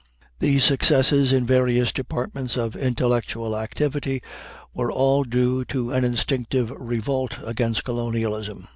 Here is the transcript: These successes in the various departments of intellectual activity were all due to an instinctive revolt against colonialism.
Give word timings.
These 0.39 0.63
successes 0.63 1.31
in 1.31 1.45
the 1.45 1.53
various 1.53 1.91
departments 1.91 2.57
of 2.57 2.75
intellectual 2.75 3.55
activity 3.55 4.23
were 4.73 4.91
all 4.91 5.21
due 5.23 5.63
to 5.65 5.91
an 5.91 6.03
instinctive 6.03 6.71
revolt 6.71 7.37
against 7.43 7.83
colonialism. 7.83 8.67